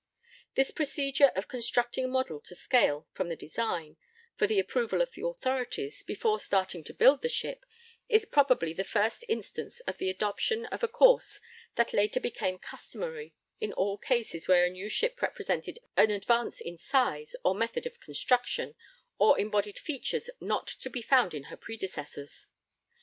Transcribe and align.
This 0.55 0.71
procedure 0.71 1.31
of 1.35 1.47
constructing 1.47 2.05
a 2.05 2.07
model 2.07 2.39
to 2.39 2.55
scale 2.55 3.07
from 3.13 3.29
the 3.29 3.35
design, 3.35 3.97
for 4.35 4.47
the 4.47 4.57
approval 4.57 4.99
of 4.99 5.11
the 5.11 5.23
authorities, 5.23 6.01
before 6.01 6.39
starting 6.39 6.83
to 6.85 6.93
build 6.95 7.21
the 7.21 7.29
ship, 7.29 7.63
is 8.09 8.25
probably 8.25 8.73
the 8.73 8.83
first 8.83 9.23
instance 9.29 9.79
of 9.81 9.99
the 9.99 10.09
adoption 10.09 10.65
of 10.65 10.81
a 10.81 10.87
course 10.87 11.39
that 11.75 11.93
later 11.93 12.19
became 12.19 12.57
customary 12.57 13.35
in 13.59 13.73
all 13.73 13.99
cases 13.99 14.47
where 14.47 14.65
a 14.65 14.71
new 14.71 14.89
ship 14.89 15.21
represented 15.21 15.77
an 15.95 16.09
advance 16.09 16.59
in 16.61 16.79
size, 16.79 17.35
or 17.45 17.53
method 17.53 17.85
of 17.85 17.99
construction, 17.99 18.73
or 19.19 19.39
embodied 19.39 19.77
features 19.77 20.31
not 20.39 20.65
to 20.65 20.89
be 20.89 21.03
found 21.03 21.35
in 21.35 21.43
her 21.43 21.57
predecessors. 21.57 22.47